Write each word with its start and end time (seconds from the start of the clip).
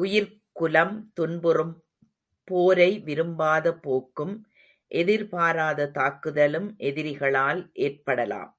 உயிர்க்குலம் 0.00 0.92
துன்புறும் 1.14 1.72
போரை, 2.48 2.88
விரும்பாத 3.04 3.72
போக்கும் 3.78 4.34
எதிர்பாராத 4.92 5.88
தாக்குதலும் 5.90 6.68
எதிரிகளால் 6.80 7.62
ஏற்படலாம். 7.80 8.52